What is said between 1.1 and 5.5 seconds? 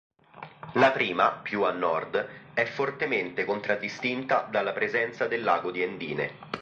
più a nord, è fortemente contraddistinta dalla presenza del